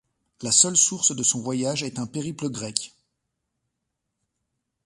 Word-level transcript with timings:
La 0.41 0.51
seule 0.51 0.77
source 0.77 1.15
de 1.15 1.21
son 1.21 1.41
voyage 1.43 1.83
est 1.83 1.99
un 1.99 2.07
périple 2.07 2.49
grec. 2.49 2.95